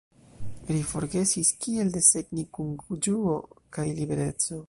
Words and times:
Ri 0.75 0.79
forgesis 0.91 1.51
kiel 1.65 1.91
desegni 1.97 2.47
kun 2.59 2.73
ĝuo 3.09 3.37
kaj 3.79 3.89
libereco. 4.01 4.59